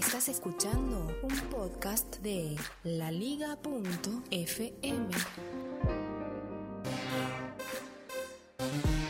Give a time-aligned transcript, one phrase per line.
[0.00, 3.60] Estás escuchando un podcast de laliga.fm.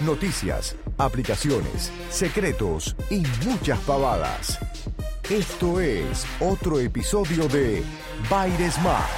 [0.05, 4.59] Noticias, aplicaciones, secretos y muchas pavadas.
[5.31, 7.85] Esto es otro episodio de
[8.29, 9.09] Baires Smart.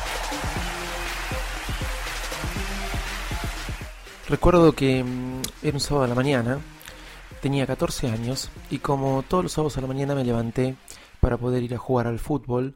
[4.28, 6.60] Recuerdo que mm, era un sábado a la mañana,
[7.40, 10.76] tenía 14 años y como todos los sábados a la mañana me levanté
[11.22, 12.74] para poder ir a jugar al fútbol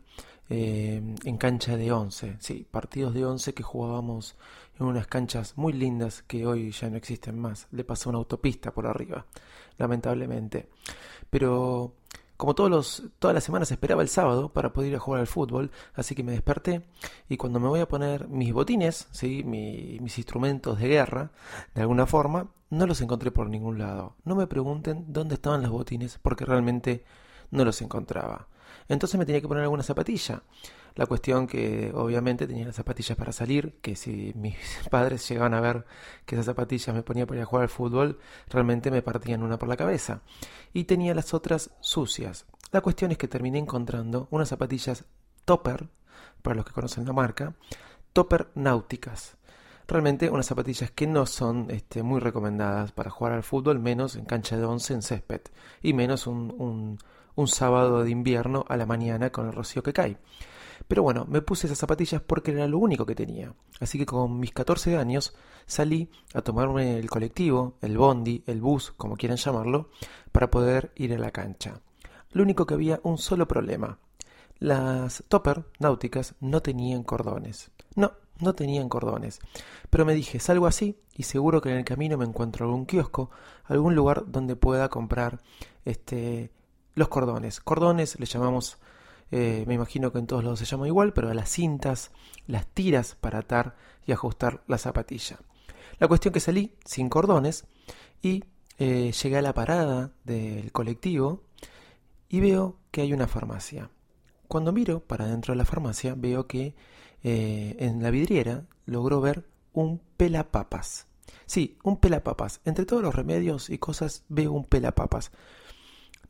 [0.48, 2.36] eh, en cancha de 11.
[2.38, 4.36] Sí, partidos de 11 que jugábamos
[4.78, 7.66] en unas canchas muy lindas que hoy ya no existen más.
[7.72, 9.26] Le pasó una autopista por arriba,
[9.78, 10.68] lamentablemente.
[11.28, 11.94] Pero
[12.36, 15.26] como todos los, todas las semanas esperaba el sábado para poder ir a jugar al
[15.26, 16.82] fútbol, así que me desperté
[17.28, 19.42] y cuando me voy a poner mis botines, ¿sí?
[19.42, 21.32] mis instrumentos de guerra,
[21.74, 24.14] de alguna forma, no los encontré por ningún lado.
[24.24, 27.02] No me pregunten dónde estaban los botines porque realmente
[27.50, 28.48] no los encontraba.
[28.88, 30.42] Entonces me tenía que poner alguna zapatilla.
[30.94, 34.56] La cuestión que obviamente tenía las zapatillas para salir, que si mis
[34.90, 35.84] padres llegaban a ver
[36.24, 39.58] que esas zapatillas me ponía para ir a jugar al fútbol, realmente me partían una
[39.58, 40.22] por la cabeza.
[40.72, 42.46] Y tenía las otras sucias.
[42.72, 45.04] La cuestión es que terminé encontrando unas zapatillas
[45.44, 45.88] Topper,
[46.42, 47.54] para los que conocen la marca,
[48.12, 49.35] Topper náuticas.
[49.88, 54.24] Realmente unas zapatillas que no son este, muy recomendadas para jugar al fútbol, menos en
[54.24, 55.42] cancha de once en césped,
[55.82, 56.98] y menos un
[57.36, 60.18] un sábado de invierno a la mañana con el rocío que cae.
[60.88, 63.54] Pero bueno, me puse esas zapatillas porque era lo único que tenía.
[63.80, 65.34] Así que con mis 14 años
[65.66, 69.90] salí a tomarme el colectivo, el bondi, el bus, como quieran llamarlo,
[70.32, 71.80] para poder ir a la cancha.
[72.32, 73.98] Lo único que había un solo problema.
[74.58, 77.70] Las topper náuticas no tenían cordones.
[77.94, 79.40] No, no tenían cordones.
[79.90, 83.30] Pero me dije, salgo así y seguro que en el camino me encuentro algún kiosco,
[83.64, 85.40] algún lugar donde pueda comprar
[85.84, 86.50] este
[86.94, 87.60] los cordones.
[87.60, 88.78] Cordones le llamamos,
[89.30, 92.10] eh, me imagino que en todos lados se llama igual, pero a las cintas,
[92.46, 93.76] las tiras para atar
[94.06, 95.38] y ajustar la zapatilla.
[95.98, 97.66] La cuestión que salí sin cordones
[98.22, 98.44] y
[98.78, 101.42] eh, llegué a la parada del colectivo
[102.28, 103.90] y veo que hay una farmacia.
[104.48, 106.74] Cuando miro para dentro de la farmacia veo que
[107.28, 111.08] eh, en la vidriera logró ver un pelapapas.
[111.44, 112.60] Sí, un pelapapas.
[112.64, 115.32] Entre todos los remedios y cosas veo un pelapapas.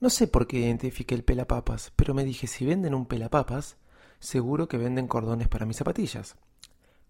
[0.00, 3.76] No sé por qué identifiqué el pelapapas, pero me dije, si venden un pelapapas,
[4.20, 6.36] seguro que venden cordones para mis zapatillas.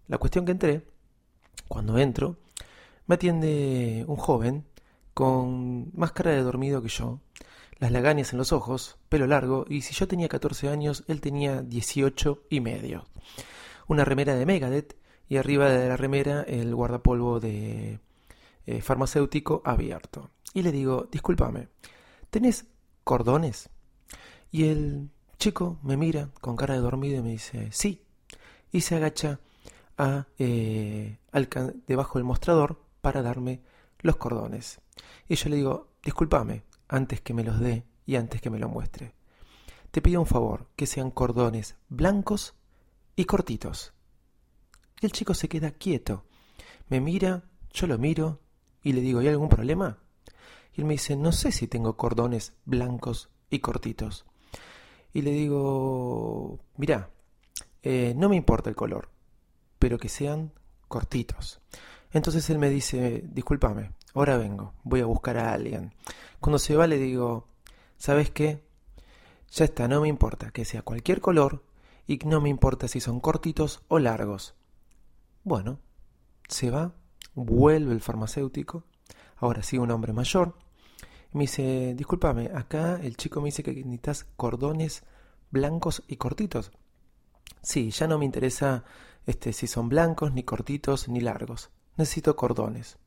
[0.09, 0.85] La cuestión que entré,
[1.69, 2.35] cuando entro,
[3.05, 4.65] me atiende un joven
[5.13, 7.21] con más cara de dormido que yo,
[7.79, 11.61] las lagañas en los ojos, pelo largo, y si yo tenía 14 años, él tenía
[11.61, 13.05] 18 y medio.
[13.87, 14.95] Una remera de Megadeth
[15.29, 17.99] y arriba de la remera el guardapolvo de
[18.65, 20.31] eh, farmacéutico abierto.
[20.53, 21.69] Y le digo, discúlpame,
[22.29, 22.65] ¿tenés
[23.03, 23.69] cordones?
[24.51, 28.03] Y el chico me mira con cara de dormido y me dice, sí.
[28.71, 29.39] Y se agacha
[29.97, 31.17] a, eh,
[31.87, 33.61] debajo del mostrador para darme
[33.99, 34.79] los cordones.
[35.27, 38.69] Y yo le digo, discúlpame, antes que me los dé y antes que me lo
[38.69, 39.13] muestre.
[39.91, 42.55] Te pido un favor, que sean cordones blancos
[43.17, 43.93] y cortitos.
[45.01, 46.23] El chico se queda quieto.
[46.87, 48.39] Me mira, yo lo miro
[48.83, 49.97] y le digo, ¿hay algún problema?
[50.73, 54.25] Y él me dice, no sé si tengo cordones blancos y cortitos.
[55.13, 57.09] Y le digo, mira,
[57.81, 59.09] eh, no me importa el color,
[59.79, 60.53] pero que sean
[60.87, 61.59] cortitos.
[62.11, 65.91] Entonces él me dice, discúlpame, ahora vengo, voy a buscar a alguien.
[66.39, 67.47] Cuando se va le digo,
[67.97, 68.63] ¿sabes qué?
[69.51, 71.63] Ya está, no me importa que sea cualquier color
[72.07, 74.55] y no me importa si son cortitos o largos.
[75.43, 75.79] Bueno,
[76.47, 76.93] se va,
[77.35, 78.85] vuelve el farmacéutico,
[79.35, 80.55] ahora sí un hombre mayor,
[81.33, 85.03] me dice, discúlpame, acá el chico me dice que necesitas cordones
[85.51, 86.71] blancos y cortitos.
[87.61, 88.85] Sí, ya no me interesa
[89.25, 91.69] este, si son blancos, ni cortitos, ni largos.
[91.97, 92.97] Necesito cordones.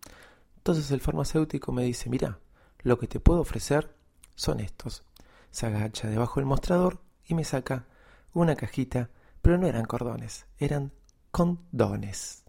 [0.59, 2.39] Entonces el farmacéutico me dice, mira,
[2.83, 3.95] lo que te puedo ofrecer
[4.35, 5.03] son estos.
[5.51, 7.87] Se agacha debajo del mostrador y me saca
[8.33, 9.11] una cajita,
[9.43, 10.93] pero no eran cordones, eran
[11.31, 12.45] condones.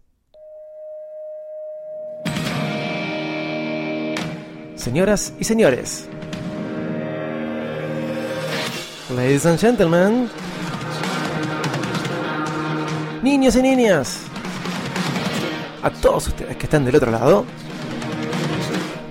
[4.76, 6.08] Señoras y señores.
[9.14, 10.28] Ladies and gentlemen.
[13.22, 14.20] Niños y niñas.
[15.82, 17.44] A todos ustedes que están del otro lado.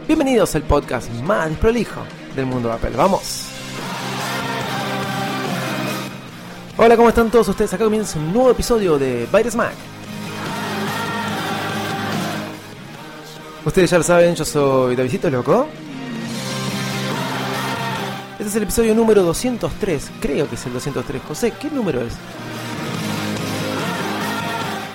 [0.07, 2.01] Bienvenidos al podcast más desprolijo
[2.35, 2.91] del mundo Apple.
[2.97, 3.50] Vamos.
[6.83, 7.71] Hola, ¿cómo están todos ustedes?
[7.75, 9.73] Acá comienza un nuevo episodio de Virus Mac.
[13.63, 15.67] Ustedes ya lo saben, yo soy Davidito Loco.
[18.31, 21.21] Este es el episodio número 203, creo que es el 203.
[21.27, 22.13] José, ¿qué número es?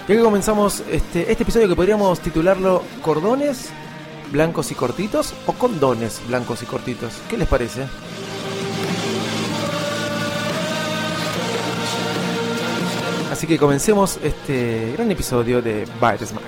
[0.09, 3.71] Y aquí comenzamos este, este episodio que podríamos titularlo Cordones
[4.33, 7.13] blancos y cortitos o condones blancos y cortitos.
[7.31, 7.87] ¿Qué les parece?
[13.37, 16.43] Así que comencemos este gran episodio de Virus Mac.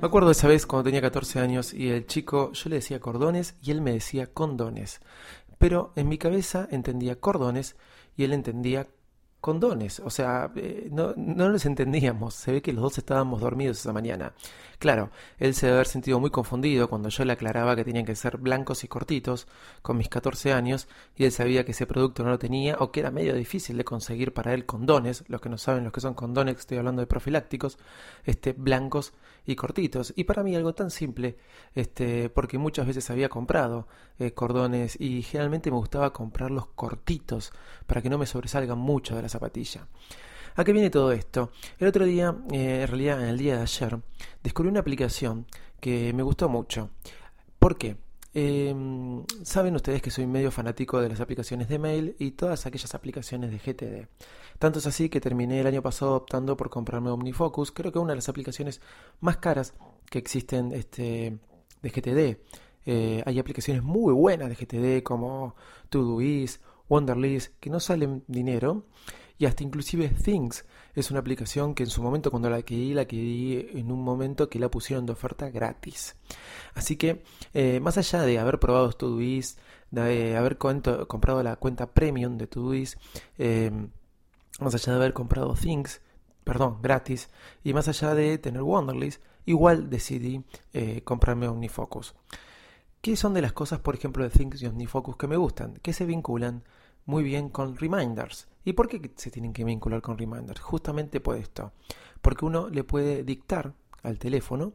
[0.00, 3.54] Me acuerdo esa vez cuando tenía 14 años y el chico, yo le decía cordones
[3.62, 4.98] y él me decía condones.
[5.56, 7.76] Pero en mi cabeza entendía cordones
[8.16, 8.88] y él entendía
[9.46, 10.00] condones.
[10.00, 12.34] O sea, eh, no, no los entendíamos.
[12.34, 14.32] Se ve que los dos estábamos dormidos esa mañana.
[14.80, 18.16] Claro, él se debe haber sentido muy confundido cuando yo le aclaraba que tenían que
[18.16, 19.46] ser blancos y cortitos
[19.82, 22.98] con mis 14 años y él sabía que ese producto no lo tenía o que
[23.00, 26.14] era medio difícil de conseguir para él condones, los que no saben los que son
[26.14, 27.78] condones, estoy hablando de profilácticos,
[28.24, 29.12] este, blancos
[29.46, 30.12] y cortitos.
[30.16, 31.36] Y para mí algo tan simple,
[31.74, 33.86] este, porque muchas veces había comprado
[34.18, 37.52] eh, cordones y generalmente me gustaba comprarlos cortitos
[37.86, 39.86] para que no me sobresalgan mucho de la zapatilla.
[40.56, 41.50] ¿A qué viene todo esto?
[41.78, 43.98] El otro día, eh, en realidad el día de ayer,
[44.42, 45.46] descubrí una aplicación
[45.80, 46.90] que me gustó mucho.
[47.58, 47.96] ¿Por qué?
[48.38, 52.94] Em, saben ustedes que soy medio fanático de las aplicaciones de mail y todas aquellas
[52.94, 54.08] aplicaciones de GTD.
[54.58, 58.10] Tanto es así que terminé el año pasado optando por comprarme OmniFocus, creo que una
[58.10, 58.82] de las aplicaciones
[59.20, 59.72] más caras
[60.10, 61.38] que existen este,
[61.80, 62.38] de GTD.
[62.84, 65.56] Eh, hay aplicaciones muy buenas de GTD como
[65.88, 68.84] Todoist, Wonderlist, que no salen dinero
[69.38, 73.02] y hasta inclusive Things es una aplicación que en su momento cuando la adquirí, la
[73.02, 76.16] adquirí en un momento que la pusieron de oferta gratis.
[76.74, 77.22] Así que
[77.52, 79.58] eh, más allá de haber probado Todoist,
[79.90, 82.98] de haber comprado la cuenta premium de Todoist,
[83.38, 83.70] eh,
[84.60, 86.00] más allá de haber comprado Things,
[86.44, 87.28] perdón, gratis,
[87.62, 92.14] y más allá de tener Wonderlist, igual decidí eh, comprarme OmniFocus.
[93.00, 95.74] ¿Qué son de las cosas, por ejemplo, de Things y OmniFocus que me gustan?
[95.82, 96.64] Que se vinculan
[97.06, 98.48] muy bien con reminders.
[98.64, 100.60] ¿Y por qué se tienen que vincular con reminders?
[100.60, 101.72] Justamente por esto.
[102.20, 103.72] Porque uno le puede dictar
[104.02, 104.72] al teléfono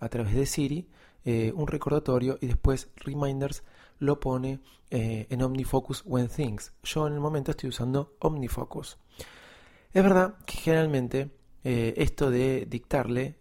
[0.00, 0.88] a través de Siri
[1.24, 3.62] eh, un recordatorio y después reminders
[3.98, 4.60] lo pone
[4.90, 6.72] eh, en OmniFocus o en Things.
[6.82, 8.98] Yo en el momento estoy usando OmniFocus.
[9.92, 11.30] Es verdad que generalmente
[11.62, 13.36] eh, esto de dictarle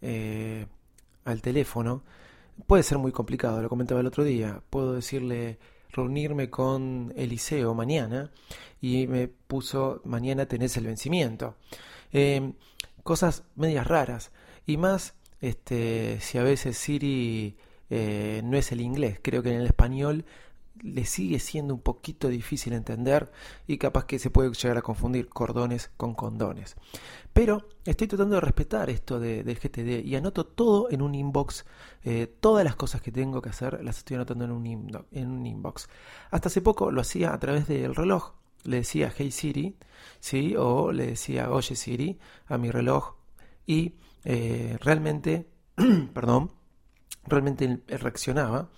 [1.25, 2.03] al teléfono
[2.67, 4.61] puede ser muy complicado, lo comentaba el otro día.
[4.69, 5.59] Puedo decirle
[5.93, 8.31] reunirme con Eliseo mañana
[8.81, 11.55] y me puso mañana tenés el vencimiento.
[12.11, 12.53] Em,
[13.03, 14.31] cosas medias raras
[14.65, 17.57] y más este, si a veces Siri
[17.89, 20.25] eh, no es el inglés, creo que en el español
[20.81, 23.31] le sigue siendo un poquito difícil entender
[23.67, 26.75] y capaz que se puede llegar a confundir cordones con condones.
[27.31, 31.65] Pero estoy tratando de respetar esto de, del GTD y anoto todo en un inbox.
[32.03, 35.89] Eh, todas las cosas que tengo que hacer las estoy anotando en un, inbox.
[36.31, 38.33] Hasta hace poco lo hacía a través del reloj.
[38.63, 39.77] Le decía Hey Siri,
[40.19, 40.55] ¿sí?
[40.57, 43.15] o le decía Oye Siri a mi reloj
[43.65, 45.49] y eh, realmente,
[46.13, 46.51] perdón,
[47.25, 48.69] realmente reaccionaba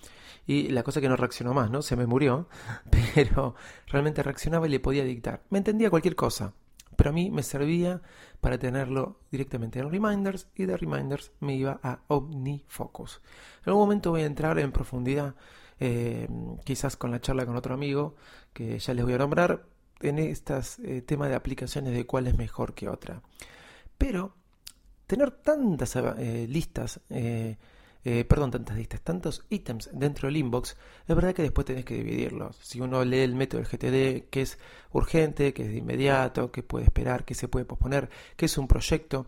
[0.48, 1.82] y la cosa que no reaccionó más, ¿no?
[1.82, 2.48] Se me murió,
[3.16, 3.56] pero
[3.88, 5.44] realmente reaccionaba y le podía dictar.
[5.50, 6.54] Me entendía cualquier cosa,
[6.96, 8.02] pero a mí me servía
[8.42, 13.22] para tenerlo directamente en Reminders y de Reminders me iba a OmniFocus.
[13.64, 15.36] En algún momento voy a entrar en profundidad,
[15.80, 16.28] eh,
[16.64, 18.16] quizás con la charla con otro amigo,
[18.54, 19.66] que ya les voy a nombrar,
[20.02, 23.22] en estos eh, temas de aplicaciones de cuál es mejor que otra.
[23.98, 24.36] Pero
[25.08, 27.00] tener tantas eh, listas
[28.28, 32.56] perdón, tantas listas, tantos ítems dentro del inbox, es verdad que después tenés que dividirlos.
[32.62, 34.60] Si uno lee el método del GTD, que es
[34.92, 38.68] urgente, que es de inmediato, que puede esperar, que se puede posponer, que es un
[38.68, 39.28] proyecto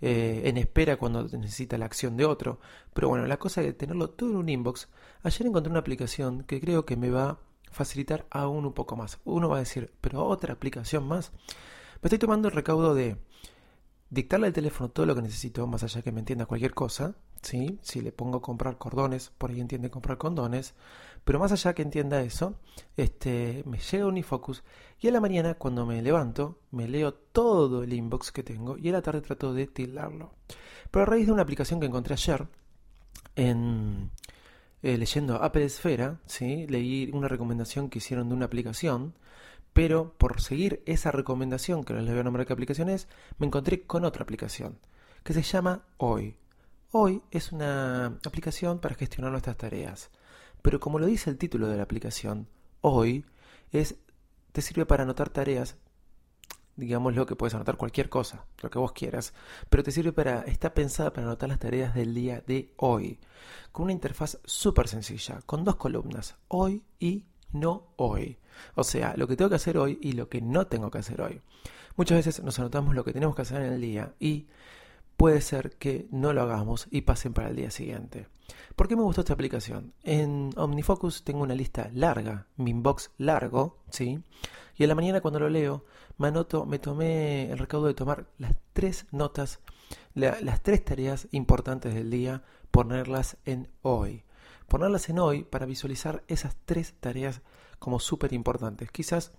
[0.00, 2.60] eh, en espera cuando necesita la acción de otro.
[2.92, 4.88] Pero bueno, la cosa de tenerlo todo en un inbox,
[5.22, 7.38] ayer encontré una aplicación que creo que me va a
[7.70, 9.20] facilitar aún un poco más.
[9.24, 11.32] Uno va a decir, pero otra aplicación más.
[12.02, 13.16] Me estoy tomando el recaudo de
[14.10, 18.00] dictarle al teléfono todo lo que necesito, más allá que me entienda cualquier cosa, Si
[18.00, 20.74] le pongo comprar cordones, por ahí entiende comprar condones.
[21.24, 22.54] Pero más allá que entienda eso,
[22.96, 24.62] este, me llega Unifocus
[25.00, 28.88] y a la mañana cuando me levanto me leo todo el inbox que tengo y
[28.88, 30.32] a la tarde trato de tildarlo.
[30.90, 32.46] Pero a raíz de una aplicación que encontré ayer
[33.34, 34.10] en
[34.82, 36.66] eh, leyendo Apple Esfera, ¿sí?
[36.68, 39.14] leí una recomendación que hicieron de una aplicación,
[39.72, 43.46] pero por seguir esa recomendación, que no les voy a nombrar qué aplicación es, me
[43.46, 44.78] encontré con otra aplicación
[45.24, 46.36] que se llama Hoy.
[46.98, 50.08] Hoy es una aplicación para gestionar nuestras tareas,
[50.62, 52.48] pero como lo dice el título de la aplicación,
[52.80, 53.26] Hoy
[53.70, 53.96] es
[54.52, 55.76] te sirve para anotar tareas
[56.74, 59.34] digamos lo que puedes anotar cualquier cosa, lo que vos quieras,
[59.68, 63.20] pero te sirve para, está pensada para anotar las tareas del día de hoy,
[63.72, 68.38] con una interfaz súper sencilla, con dos columnas, hoy y no hoy.
[68.74, 71.20] O sea, lo que tengo que hacer hoy y lo que no tengo que hacer
[71.20, 71.42] hoy.
[71.96, 74.46] Muchas veces nos anotamos lo que tenemos que hacer en el día y
[75.16, 78.28] puede ser que no lo hagamos y pasen para el día siguiente.
[78.76, 79.94] ¿Por qué me gustó esta aplicación?
[80.02, 84.22] En OmniFocus tengo una lista larga, mi inbox largo, ¿sí?
[84.76, 85.86] Y en la mañana cuando lo leo,
[86.18, 89.60] me anoto, me tomé el recaudo de tomar las tres notas,
[90.14, 94.24] las tres tareas importantes del día, ponerlas en hoy.
[94.68, 97.40] Ponerlas en hoy para visualizar esas tres tareas
[97.78, 98.90] como súper importantes.
[98.90, 99.32] Quizás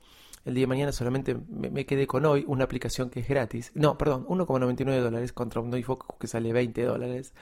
[0.48, 3.72] el día de mañana solamente me, quedé con hoy, una aplicación que es gratis.
[3.76, 7.34] No, perdón, 1,99 dólares contra un Focus que sale 20 dólares.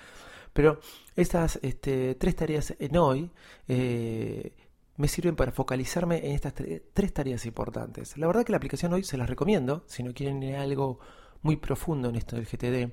[0.53, 0.79] Pero
[1.15, 3.29] estas este, tres tareas en hoy
[3.67, 4.53] eh,
[4.97, 8.17] me sirven para focalizarme en estas tres tareas importantes.
[8.17, 10.99] La verdad que la aplicación hoy se las recomiendo, si no quieren ir a algo
[11.43, 12.91] muy profundo en esto del GTD.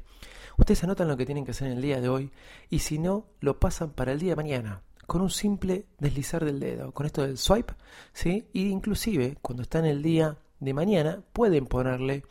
[0.58, 2.30] Ustedes anotan lo que tienen que hacer en el día de hoy
[2.68, 6.60] y si no, lo pasan para el día de mañana con un simple deslizar del
[6.60, 7.74] dedo, con esto del swipe,
[8.12, 8.48] ¿sí?
[8.52, 12.24] Y inclusive cuando está en el día de mañana pueden ponerle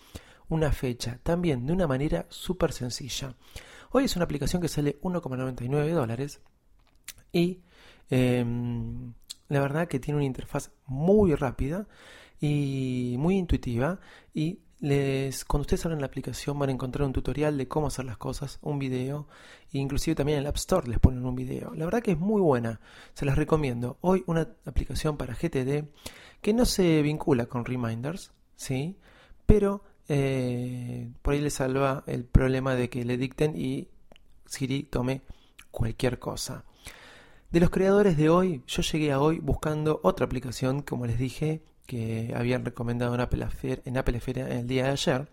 [0.50, 3.36] una fecha, también de una manera súper sencilla.
[3.92, 6.42] Hoy es una aplicación que sale 1,99 dólares
[7.32, 7.62] y
[8.10, 9.14] em,
[9.50, 11.88] la verdad que tiene una interfaz muy rápida
[12.40, 14.00] y muy intuitiva
[14.34, 18.04] y les, cuando ustedes abren la aplicación van a encontrar un tutorial de cómo hacer
[18.04, 19.28] las cosas, un video,
[19.72, 21.74] e inclusive también en el App Store les ponen un video.
[21.76, 22.82] La verdad que es muy buena,
[23.14, 23.98] se las recomiendo.
[24.02, 25.86] Hoy una aplicación para GTD
[26.42, 28.98] que no se vincula con reminders, ¿sí?
[29.46, 33.88] Pero eh, por ahí le salva el problema de que le dicten y
[34.48, 35.22] Siri tome
[35.70, 36.66] cualquier cosa.
[37.52, 41.62] De los creadores de hoy, yo llegué a hoy buscando otra aplicación, como les dije,
[41.92, 45.28] que habían recomendado en Apple, Affair, en el día de ayer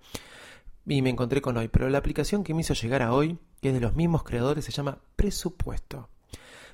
[0.85, 1.69] y me encontré con hoy.
[1.69, 4.65] Pero la aplicación que me hizo llegar a hoy, que es de los mismos creadores,
[4.65, 6.09] se llama Presupuesto.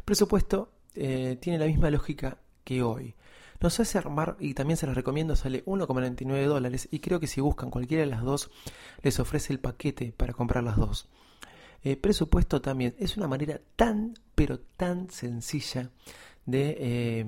[0.07, 3.15] Presupuesto eh, tiene la misma lógica que hoy.
[3.61, 7.43] Nos hace armar, y también se las recomiendo, sale 1,99 dólares y creo que si
[7.43, 8.51] buscan cualquiera de las dos,
[9.03, 11.09] les ofrece el paquete para comprar las dos.
[11.83, 15.91] Eh, presupuesto también es una manera tan, pero tan sencilla
[16.47, 17.27] de eh,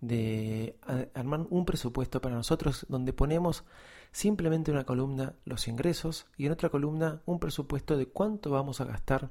[0.00, 0.76] de
[1.14, 3.64] armar un presupuesto para nosotros donde ponemos
[4.12, 8.84] simplemente una columna los ingresos y en otra columna un presupuesto de cuánto vamos a
[8.84, 9.30] gastar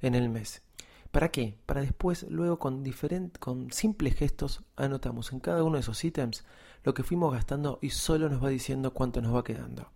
[0.00, 0.62] en el mes.
[1.10, 1.58] ¿Para qué?
[1.66, 2.84] Para después, luego con,
[3.40, 6.44] con simples gestos, anotamos en cada uno de esos ítems
[6.84, 9.90] lo que fuimos gastando y solo nos va diciendo cuánto nos va quedando.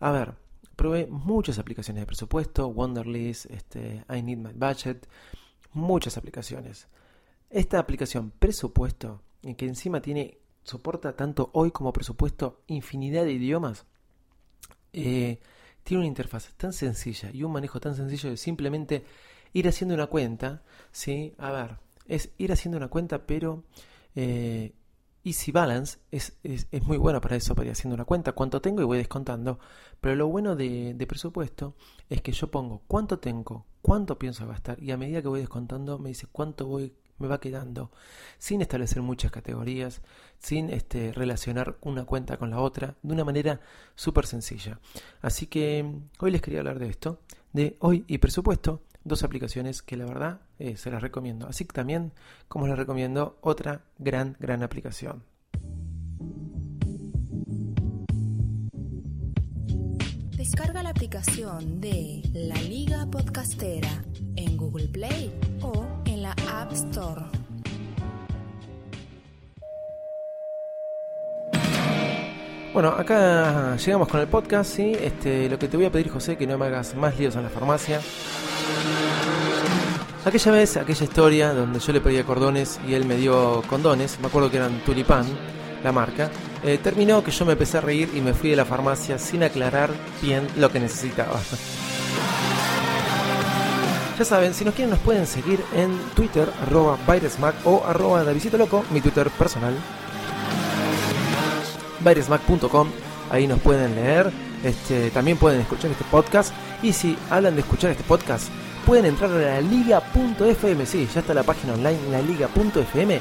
[0.00, 0.34] A ver,
[0.74, 5.06] probé muchas aplicaciones de presupuesto, Wonderlist, este, I Need My Budget,
[5.74, 6.88] muchas aplicaciones.
[7.52, 13.84] Esta aplicación presupuesto, en que encima tiene, soporta tanto hoy como presupuesto infinidad de idiomas,
[14.94, 15.38] eh,
[15.84, 19.04] tiene una interfaz tan sencilla y un manejo tan sencillo de simplemente
[19.52, 21.34] ir haciendo una cuenta, ¿sí?
[21.36, 23.64] A ver, es ir haciendo una cuenta, pero
[24.14, 24.72] eh,
[25.22, 28.80] Easy Balance es, es, muy bueno para eso, para ir haciendo una cuenta, cuánto tengo
[28.80, 29.58] y voy descontando.
[30.00, 31.76] Pero lo bueno de, de, presupuesto
[32.08, 35.98] es que yo pongo cuánto tengo, cuánto pienso gastar y a medida que voy descontando
[35.98, 37.90] me dice cuánto voy me va quedando,
[38.38, 40.02] sin establecer muchas categorías,
[40.38, 43.60] sin este, relacionar una cuenta con la otra, de una manera
[43.94, 44.80] súper sencilla.
[45.22, 47.20] Así que hoy les quería hablar de esto,
[47.52, 51.46] de hoy y presupuesto, dos aplicaciones que la verdad eh, se las recomiendo.
[51.46, 52.12] Así que también,
[52.48, 55.22] como les recomiendo, otra gran, gran aplicación.
[60.36, 66.01] Descarga la aplicación de La Liga Podcastera en Google Play o
[66.52, 67.22] App Store.
[72.74, 74.92] Bueno, acá llegamos con el podcast, ¿sí?
[75.00, 77.42] Este, lo que te voy a pedir, José, que no me hagas más líos en
[77.42, 78.00] la farmacia.
[80.24, 84.28] Aquella vez, aquella historia donde yo le pedía cordones y él me dio condones, me
[84.28, 85.26] acuerdo que eran tulipán,
[85.82, 86.30] la marca,
[86.62, 89.42] eh, terminó que yo me empecé a reír y me fui de la farmacia sin
[89.42, 89.90] aclarar
[90.22, 91.40] bien lo que necesitaba.
[94.22, 98.56] Ya saben, si nos quieren nos pueden seguir en Twitter, arroba Byresmac o arroba Davisito
[98.56, 99.74] Loco, mi Twitter personal.
[101.98, 102.88] Byresmac.com,
[103.32, 104.30] ahí nos pueden leer,
[104.62, 108.46] este, también pueden escuchar este podcast y si hablan de escuchar este podcast,
[108.86, 113.20] pueden entrar a la liga.fm, sí, ya está la página online, la liga.fm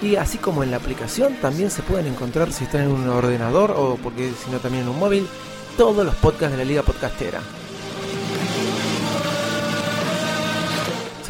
[0.00, 3.72] y así como en la aplicación también se pueden encontrar si están en un ordenador
[3.72, 5.28] o porque si no también en un móvil,
[5.76, 7.42] todos los podcasts de la Liga Podcastera.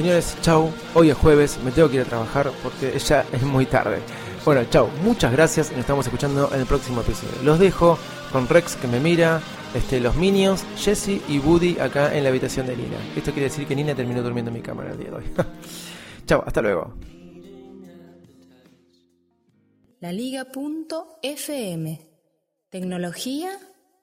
[0.01, 0.73] Señores, chau.
[0.95, 3.99] Hoy es jueves, me tengo que ir a trabajar porque ya es muy tarde.
[4.47, 4.89] Bueno, chau.
[5.05, 7.35] Muchas gracias y nos estamos escuchando en el próximo episodio.
[7.45, 7.99] Los dejo
[8.33, 9.43] con Rex que me mira,
[9.75, 12.97] este, los Minions, Jesse y Woody acá en la habitación de Nina.
[13.15, 15.25] Esto quiere decir que Nina terminó durmiendo en mi cámara el día de hoy.
[16.27, 16.95] chau, hasta luego.
[20.01, 22.01] La Liga.fm.
[22.71, 23.51] Tecnología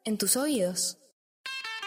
[0.04, 1.00] en tus oídos.